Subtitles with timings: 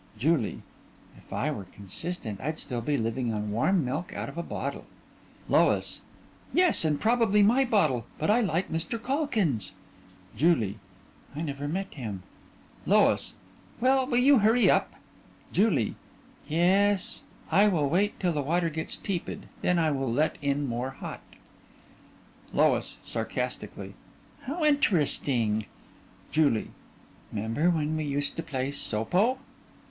[0.17, 0.63] JULIE:
[1.15, 4.85] If I were consistent I'd still be living on warm milk out of a bottle.
[5.47, 6.01] LOIS:
[6.51, 8.07] Yes, and probably my bottle.
[8.17, 8.97] But I like Mr.
[8.99, 9.73] Calkins.
[10.35, 10.79] JULIE:
[11.35, 12.23] I never met him.
[12.87, 13.35] LOIS:
[13.79, 14.91] Well, will you hurry up?
[15.53, 15.93] JULIE:
[16.47, 17.21] Yes.
[17.51, 20.65] (After a pause) I wait till the water gets tepid and then I let in
[20.67, 21.21] more hot.
[22.55, 23.93] LOIS: (Sarcastically)
[24.45, 25.67] How interesting!
[26.31, 26.71] JULIE:
[27.31, 29.37] 'Member when we used to play "soapo"?